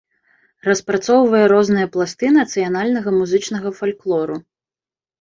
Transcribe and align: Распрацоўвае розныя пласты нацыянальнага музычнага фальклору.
Распрацоўвае 0.67 1.43
розныя 1.53 1.87
пласты 1.97 2.33
нацыянальнага 2.39 3.09
музычнага 3.21 3.69
фальклору. 3.81 4.35